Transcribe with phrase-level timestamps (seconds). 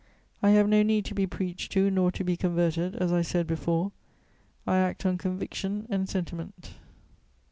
[0.41, 3.45] I have no need to be preached to nor to be converted, as I said
[3.45, 3.91] before;
[4.65, 6.71] I act on conviction and sentiment.